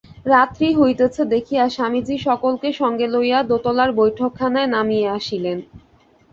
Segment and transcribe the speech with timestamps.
[0.27, 5.57] রাত্রি হইতেছে দেখিয়া স্বামীজী সকলকে সঙ্গে লইয়া দোতলার বৈঠকখানায় নামিয়ে আসিলেন।